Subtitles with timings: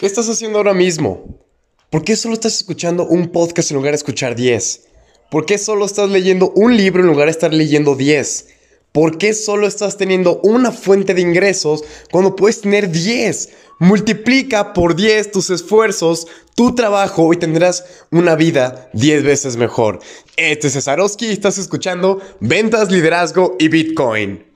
[0.00, 1.44] ¿Qué estás haciendo ahora mismo?
[1.90, 4.84] ¿Por qué solo estás escuchando un podcast en lugar de escuchar 10?
[5.30, 8.48] ¿Por qué solo estás leyendo un libro en lugar de estar leyendo 10?
[8.92, 13.50] ¿Por qué solo estás teniendo una fuente de ingresos cuando puedes tener 10?
[13.78, 16.26] Multiplica por 10 tus esfuerzos,
[16.56, 19.98] tu trabajo y tendrás una vida 10 veces mejor.
[20.38, 24.49] Este es Cesarowski y estás escuchando Ventas, Liderazgo y Bitcoin.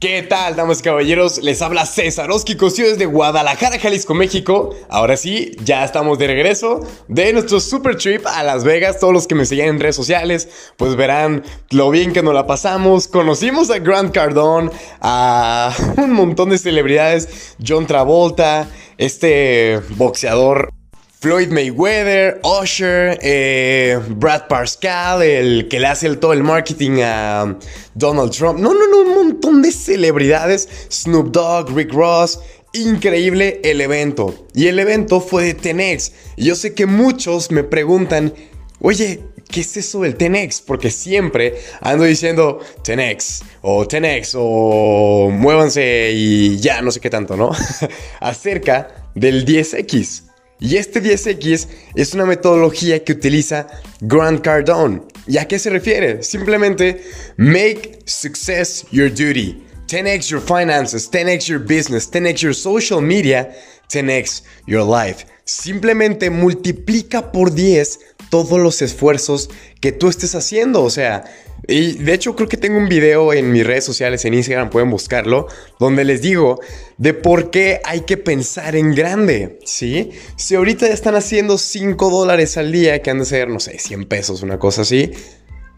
[0.00, 1.42] ¿Qué tal, damas y caballeros?
[1.42, 4.70] Les habla César Oski desde Guadalajara, Jalisco, México.
[4.88, 9.00] Ahora sí, ya estamos de regreso de nuestro super trip a Las Vegas.
[9.00, 12.46] Todos los que me siguen en redes sociales, pues verán lo bien que nos la
[12.46, 13.08] pasamos.
[13.08, 14.70] Conocimos a Grant Cardone,
[15.00, 20.77] a un montón de celebridades, John Travolta, este boxeador
[21.20, 27.56] Floyd Mayweather, Usher, eh, Brad Pascal, el que le hace el, todo el marketing a
[27.94, 28.60] Donald Trump.
[28.60, 30.68] No, no, no, un montón de celebridades.
[30.88, 32.38] Snoop Dogg, Rick Ross.
[32.72, 34.46] Increíble el evento.
[34.54, 36.12] Y el evento fue de Tenex.
[36.36, 38.32] Yo sé que muchos me preguntan,
[38.78, 40.60] oye, ¿qué es eso del Tenex?
[40.60, 47.36] Porque siempre ando diciendo Tenex o Tenex o muévanse y ya no sé qué tanto,
[47.36, 47.50] ¿no?
[48.20, 50.27] Acerca del 10X.
[50.60, 53.68] Y este 10X es una metodología que utiliza
[54.00, 55.02] Grant Cardone.
[55.26, 56.22] ¿Y a qué se refiere?
[56.22, 57.02] Simplemente
[57.36, 59.64] make success your duty.
[59.86, 63.54] 10x your finances, 10x your business, 10x your social media,
[63.88, 65.24] 10x your life.
[65.48, 69.48] Simplemente multiplica por 10 todos los esfuerzos
[69.80, 70.82] que tú estés haciendo.
[70.82, 71.24] O sea,
[71.66, 74.90] y de hecho creo que tengo un video en mis redes sociales, en Instagram, pueden
[74.90, 75.46] buscarlo,
[75.80, 76.60] donde les digo
[76.98, 80.10] de por qué hay que pensar en grande, ¿sí?
[80.36, 83.78] Si ahorita ya están haciendo 5 dólares al día, que han de ser, no sé,
[83.78, 85.12] 100 pesos, una cosa así,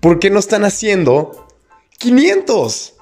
[0.00, 1.46] ¿por qué no están haciendo
[1.98, 2.94] 500?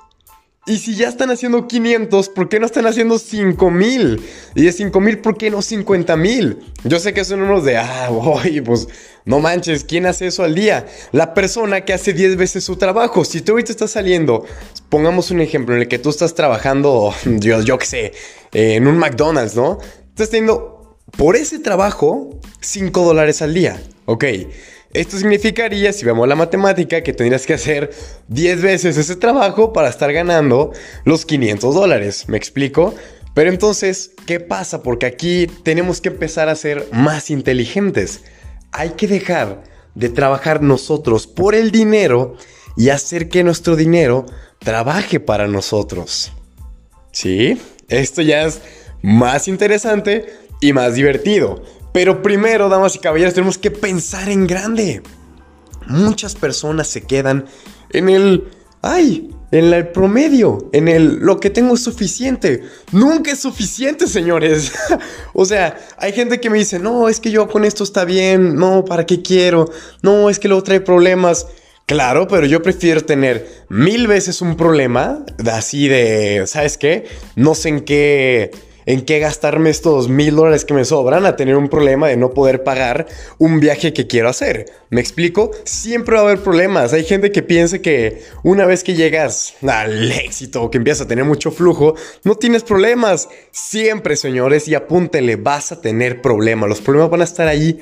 [0.69, 4.20] Y si ya están haciendo 500, ¿por qué no están haciendo 5000?
[4.55, 6.58] Y de 5000, ¿por qué no 50000?
[6.84, 8.86] Yo sé que son unos de, ah, oye, pues
[9.24, 10.86] no manches, ¿quién hace eso al día?
[11.12, 13.24] La persona que hace 10 veces su trabajo.
[13.24, 14.45] Si tú ahorita estás saliendo,
[14.90, 18.12] pongamos un ejemplo en el que tú estás trabajando, yo, yo qué sé,
[18.52, 19.78] en un McDonald's, ¿no?
[20.11, 24.24] Estás teniendo por ese trabajo 5 dólares al día, ¿ok?
[24.93, 27.91] Esto significaría, si vemos la matemática, que tendrías que hacer
[28.29, 30.73] 10 veces ese trabajo para estar ganando
[31.05, 32.25] los 500 dólares.
[32.29, 32.95] ¿Me explico?
[33.35, 34.83] Pero entonces, ¿qué pasa?
[34.83, 38.23] Porque aquí tenemos que empezar a ser más inteligentes.
[38.73, 39.63] Hay que dejar
[39.95, 42.37] de trabajar nosotros por el dinero
[42.77, 44.25] y hacer que nuestro dinero
[44.59, 46.33] trabaje para nosotros.
[47.13, 47.61] ¿Sí?
[47.89, 48.61] Esto ya es
[49.03, 50.27] más interesante
[50.61, 51.63] y más divertido.
[51.93, 55.03] Pero primero, damas y caballeros, tenemos que pensar en grande.
[55.87, 57.47] Muchas personas se quedan
[57.91, 58.49] en el...
[58.83, 59.31] ¡Ay!
[59.51, 62.65] En el promedio, en el lo que tengo es suficiente.
[62.93, 64.73] Nunca es suficiente, señores.
[65.33, 68.57] o sea, hay gente que me dice, no, es que yo con esto está bien,
[68.57, 69.70] no, ¿para qué quiero?
[70.03, 71.47] No, es que luego trae problemas.
[71.87, 77.07] Claro, pero yo prefiero tener mil veces un problema, así de, ¿sabes qué?
[77.35, 78.51] No sé en qué
[78.89, 82.31] en qué gastarme estos mil dólares que me sobran a tener un problema de no
[82.31, 83.07] poder pagar
[83.37, 84.65] un viaje que quiero hacer.
[84.89, 85.51] ¿Me explico?
[85.65, 86.95] Siempre va a haber problemas.
[86.95, 91.09] Hay gente que piensa que una vez que llegas al éxito o que empiezas a
[91.09, 93.29] tener mucho flujo, no tienes problemas.
[93.51, 96.70] Siempre, señores, y apúntenle, vas a tener problemas.
[96.70, 97.81] Los problemas van a estar ahí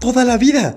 [0.00, 0.76] toda la vida,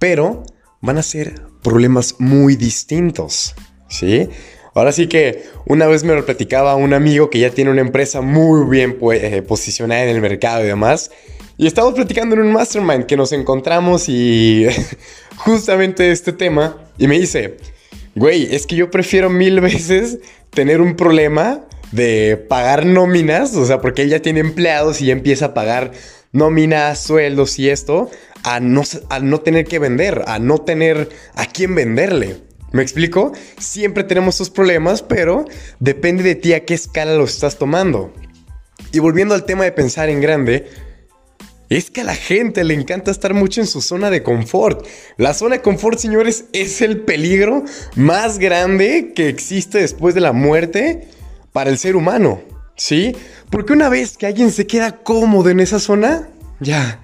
[0.00, 0.42] pero
[0.80, 3.54] van a ser problemas muy distintos.
[3.88, 4.28] ¿Sí?
[4.74, 8.20] Ahora sí que una vez me lo platicaba un amigo que ya tiene una empresa
[8.20, 11.10] muy bien eh, posicionada en el mercado y demás.
[11.56, 14.66] Y estábamos platicando en un mastermind que nos encontramos y
[15.36, 16.76] justamente este tema.
[16.98, 17.56] Y me dice,
[18.16, 20.18] güey, es que yo prefiero mil veces
[20.50, 25.12] tener un problema de pagar nóminas, o sea, porque él ya tiene empleados y ya
[25.12, 25.92] empieza a pagar
[26.32, 28.10] nóminas, sueldos y esto,
[28.42, 32.38] a no, a no tener que vender, a no tener a quién venderle.
[32.74, 33.30] ¿Me explico?
[33.56, 35.44] Siempre tenemos estos problemas, pero
[35.78, 38.12] depende de ti a qué escala los estás tomando.
[38.90, 40.66] Y volviendo al tema de pensar en grande,
[41.68, 44.84] es que a la gente le encanta estar mucho en su zona de confort.
[45.18, 47.62] La zona de confort, señores, es el peligro
[47.94, 51.06] más grande que existe después de la muerte
[51.52, 52.42] para el ser humano.
[52.74, 53.14] ¿Sí?
[53.50, 56.28] Porque una vez que alguien se queda cómodo en esa zona,
[56.58, 57.00] ya,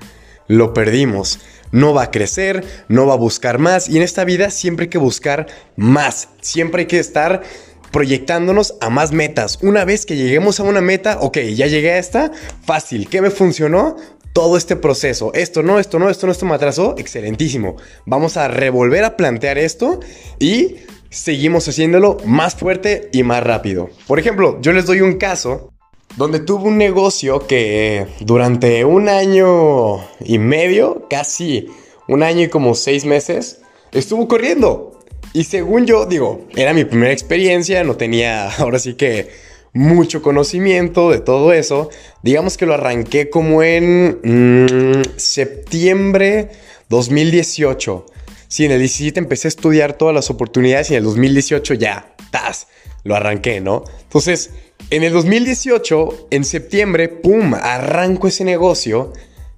[0.48, 1.38] lo perdimos
[1.72, 3.88] no va a crecer, no va a buscar más.
[3.88, 5.46] Y en esta vida siempre hay que buscar
[5.76, 6.28] más.
[6.40, 7.42] Siempre hay que estar
[7.90, 9.58] proyectándonos a más metas.
[9.62, 12.30] Una vez que lleguemos a una meta, ok, ya llegué a esta,
[12.64, 13.08] fácil.
[13.08, 13.96] ¿Qué me funcionó?
[14.32, 15.32] Todo este proceso.
[15.34, 16.94] Esto no, esto no, esto no, esto me atrasó.
[16.98, 17.76] Excelentísimo.
[18.06, 19.98] Vamos a revolver a plantear esto
[20.38, 20.76] y
[21.10, 23.90] seguimos haciéndolo más fuerte y más rápido.
[24.06, 25.72] Por ejemplo, yo les doy un caso
[26.16, 31.68] donde tuve un negocio que durante un año y medio, casi
[32.08, 33.60] un año y como seis meses,
[33.92, 35.00] estuvo corriendo.
[35.32, 39.28] Y según yo, digo, era mi primera experiencia, no tenía ahora sí que
[39.72, 41.90] mucho conocimiento de todo eso.
[42.22, 46.50] Digamos que lo arranqué como en mm, septiembre
[46.88, 48.06] 2018.
[48.48, 52.14] Sí, en el 17 empecé a estudiar todas las oportunidades y en el 2018 ya,
[52.32, 52.66] ¡tas!
[53.04, 53.84] Lo arranqué, ¿no?
[54.02, 54.50] Entonces,
[54.88, 57.54] en el 2018, en septiembre, ¡pum!
[57.54, 59.12] Arranco ese negocio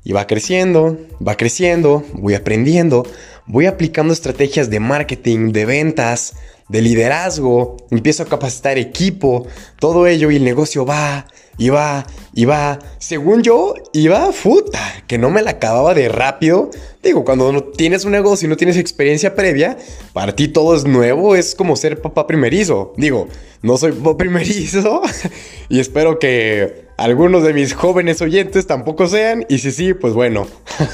[0.04, 3.06] y va creciendo, va creciendo, voy aprendiendo,
[3.46, 6.34] voy aplicando estrategias de marketing, de ventas,
[6.69, 9.46] de liderazgo, empiezo a capacitar equipo,
[9.78, 11.26] todo ello y el negocio va
[11.58, 12.06] y va.
[12.99, 16.70] Según yo, iba puta, que no me la acababa de rápido.
[17.02, 19.76] Digo, cuando no tienes un negocio y no tienes experiencia previa,
[20.12, 22.94] para ti todo es nuevo, es como ser papá primerizo.
[22.96, 23.28] Digo,
[23.62, 25.02] no soy papá primerizo
[25.69, 29.44] y espero que algunos de mis jóvenes oyentes tampoco sean.
[29.48, 30.46] Y si sí, pues bueno.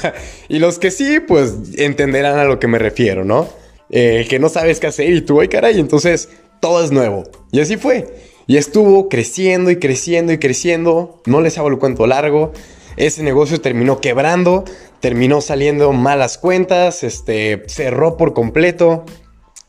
[0.49, 3.47] y los que sí, pues entenderán a lo que me refiero, ¿no?
[3.91, 6.29] Eh, que no sabes qué hacer y tú, ay caray, entonces
[6.59, 7.23] todo es nuevo.
[7.51, 8.07] Y así fue.
[8.49, 11.21] Y estuvo creciendo y creciendo y creciendo.
[11.27, 12.51] No les hago el cuento largo.
[12.97, 14.65] Ese negocio terminó quebrando,
[15.01, 19.05] terminó saliendo malas cuentas, este, cerró por completo.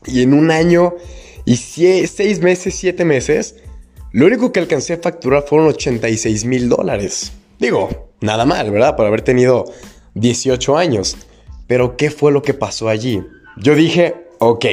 [0.07, 0.95] Y en un año
[1.45, 3.57] y seis meses, siete meses,
[4.13, 7.33] lo único que alcancé a facturar fueron 86 mil dólares.
[7.59, 8.95] Digo, nada mal, ¿verdad?
[8.95, 9.65] Por haber tenido
[10.15, 11.17] 18 años.
[11.67, 13.21] Pero ¿qué fue lo que pasó allí?
[13.57, 14.65] Yo dije, ok,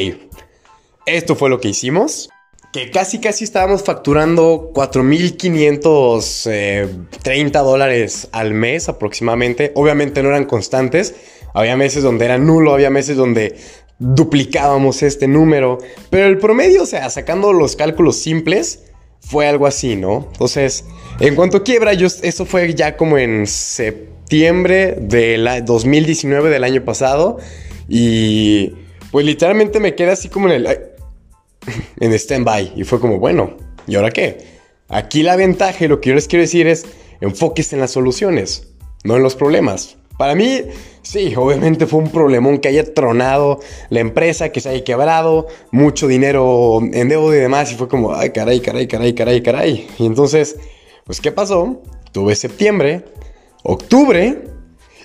[1.04, 2.30] esto fue lo que hicimos.
[2.72, 9.72] Que casi casi estábamos facturando 4.530 dólares al mes aproximadamente.
[9.74, 11.14] Obviamente no eran constantes.
[11.54, 13.56] Había meses donde era nulo, había meses donde
[13.98, 15.78] duplicábamos este número.
[16.10, 18.82] Pero el promedio, o sea, sacando los cálculos simples,
[19.20, 20.28] fue algo así, ¿no?
[20.32, 20.84] Entonces,
[21.20, 26.84] en cuanto a quiebra, yo, eso fue ya como en septiembre del 2019 del año
[26.84, 27.38] pasado.
[27.88, 28.74] Y
[29.10, 30.78] pues literalmente me quedé así como en el...
[32.00, 32.72] En stand-by.
[32.76, 33.56] Y fue como, bueno,
[33.86, 34.38] ¿y ahora qué?
[34.88, 36.86] Aquí la ventaja y lo que yo les quiero decir es,
[37.20, 38.68] enfoques en las soluciones,
[39.04, 39.96] no en los problemas.
[40.18, 40.62] Para mí,
[41.02, 46.08] sí, obviamente fue un problemón que haya tronado la empresa, que se haya quebrado, mucho
[46.08, 49.88] dinero en deuda y demás, y fue como, ay, caray, caray, caray, caray, caray.
[49.98, 50.56] Y entonces,
[51.04, 51.82] pues, ¿qué pasó?
[52.10, 53.04] Tuve septiembre,
[53.62, 54.42] octubre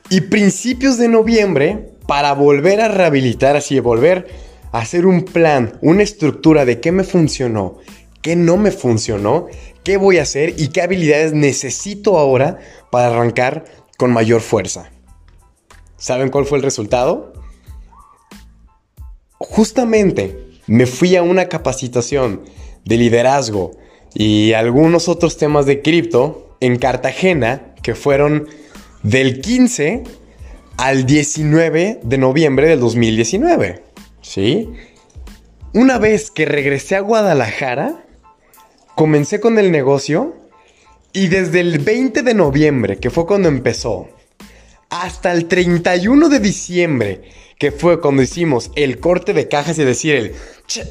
[0.10, 6.04] y principios de noviembre para volver a rehabilitar, así, volver a hacer un plan, una
[6.04, 7.78] estructura de qué me funcionó,
[8.22, 9.48] qué no me funcionó,
[9.84, 12.60] qué voy a hacer y qué habilidades necesito ahora
[12.92, 13.66] para arrancar
[13.98, 14.92] con mayor fuerza.
[15.98, 17.34] ¿Saben cuál fue el resultado?
[19.38, 22.42] Justamente me fui a una capacitación
[22.84, 23.72] de liderazgo
[24.16, 28.48] y algunos otros temas de cripto en Cartagena que fueron
[29.04, 30.04] del 15
[30.78, 33.93] al 19 de noviembre del 2019.
[34.24, 34.70] ¿Sí?
[35.74, 38.06] Una vez que regresé a Guadalajara,
[38.96, 40.36] comencé con el negocio
[41.12, 44.08] y desde el 20 de noviembre, que fue cuando empezó,
[44.90, 47.22] hasta el 31 de diciembre,
[47.60, 50.36] que fue cuando hicimos el corte de cajas y decir el,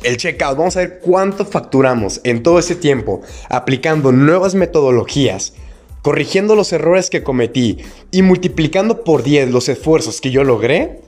[0.04, 5.54] el checkout, vamos a ver cuánto facturamos en todo ese tiempo, aplicando nuevas metodologías,
[6.02, 7.78] corrigiendo los errores que cometí
[8.10, 11.00] y multiplicando por 10 los esfuerzos que yo logré,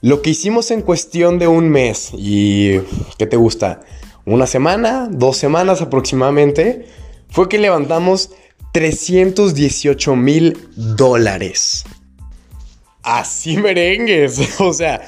[0.00, 2.80] lo que hicimos en cuestión de un mes y...
[3.18, 3.80] ¿Qué te gusta?
[4.24, 6.86] Una semana, dos semanas aproximadamente,
[7.30, 8.30] fue que levantamos
[8.72, 11.84] 318 mil dólares.
[13.02, 14.40] Así merengues.
[14.60, 15.00] O sea,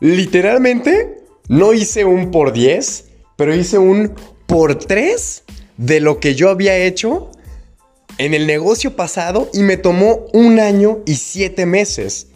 [0.00, 3.04] literalmente no hice un por 10,
[3.36, 4.14] pero hice un
[4.46, 5.44] por 3
[5.76, 7.30] de lo que yo había hecho
[8.18, 12.28] en el negocio pasado y me tomó un año y siete meses.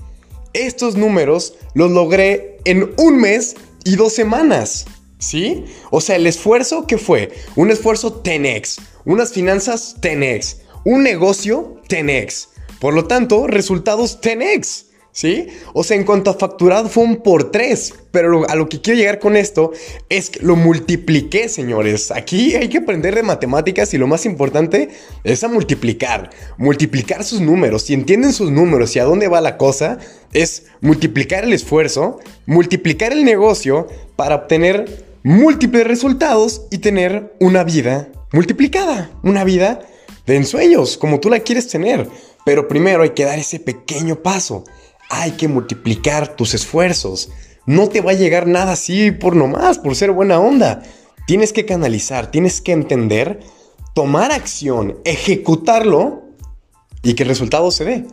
[0.54, 4.86] Estos números los logré en un mes y dos semanas.
[5.18, 5.64] ¿Sí?
[5.90, 12.48] O sea, el esfuerzo que fue un esfuerzo 10x, unas finanzas 10x, un negocio 10x.
[12.80, 14.86] Por lo tanto, resultados 10x.
[15.14, 15.48] ¿Sí?
[15.74, 17.92] O sea, en cuanto a facturado fue un por tres.
[18.10, 19.72] Pero a lo que quiero llegar con esto
[20.08, 22.10] es que lo multipliqué, señores.
[22.10, 24.88] Aquí hay que aprender de matemáticas y lo más importante
[25.22, 26.30] es a multiplicar.
[26.56, 27.82] Multiplicar sus números.
[27.82, 29.98] Si entienden sus números y a dónde va la cosa,
[30.32, 38.08] es multiplicar el esfuerzo, multiplicar el negocio para obtener múltiples resultados y tener una vida
[38.32, 39.10] multiplicada.
[39.22, 39.80] Una vida
[40.26, 42.08] de ensueños, como tú la quieres tener.
[42.46, 44.64] Pero primero hay que dar ese pequeño paso
[45.12, 47.30] hay que multiplicar tus esfuerzos.
[47.64, 50.82] no te va a llegar nada así por nomás, por ser buena onda.
[51.26, 53.38] Tienes que canalizar, tienes que entender,
[53.94, 56.22] tomar acción, ejecutarlo
[57.04, 58.06] y que el resultado se dé.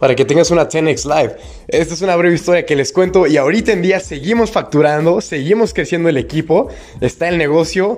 [0.00, 1.36] Para que tengas una 10x Live.
[1.68, 5.72] Esta es una breve historia que les cuento y ahorita en día seguimos facturando, seguimos
[5.72, 6.68] creciendo el equipo,
[7.00, 7.96] está el negocio,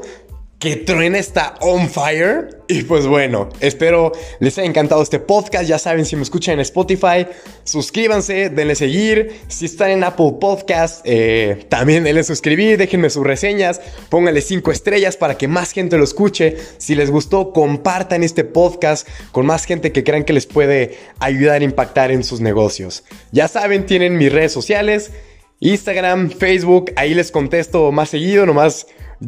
[0.59, 2.59] que Truena está on fire.
[2.67, 5.65] Y pues bueno, espero les haya encantado este podcast.
[5.67, 7.27] Ya saben, si me escuchan en Spotify,
[7.65, 9.41] suscríbanse, denle seguir.
[9.47, 15.17] Si están en Apple Podcast, eh, también denle suscribir, déjenme sus reseñas, pónganle 5 estrellas
[15.17, 16.57] para que más gente lo escuche.
[16.79, 21.61] Si les gustó, compartan este podcast con más gente que crean que les puede ayudar
[21.63, 23.05] a impactar en sus negocios.
[23.31, 25.13] Ya saben, tienen mis redes sociales.
[25.61, 28.87] Instagram, Facebook, ahí les contesto más seguido, nomás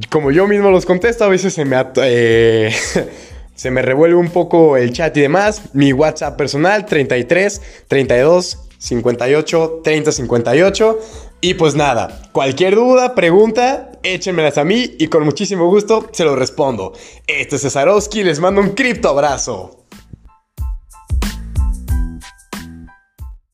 [0.08, 2.72] como yo mismo los contesto, a veces se me, eh,
[3.54, 5.74] se me revuelve un poco el chat y demás.
[5.74, 10.98] Mi WhatsApp personal 33 32 58 30 58.
[11.42, 16.38] Y pues nada, cualquier duda, pregunta, échenmelas a mí y con muchísimo gusto se los
[16.38, 16.92] respondo.
[17.26, 19.79] Este es Cesarowski, les mando un cripto abrazo.